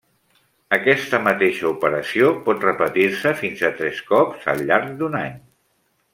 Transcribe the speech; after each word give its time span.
Aquesta 0.77 1.19
mateixa 1.27 1.67
operació 1.71 2.31
pot 2.47 2.65
repetir-se 2.69 3.35
fins 3.43 3.63
a 3.69 3.71
tres 3.83 4.01
cops 4.09 4.49
al 4.55 4.65
llarg 4.73 4.97
d'un 5.03 5.21
any. 5.23 5.39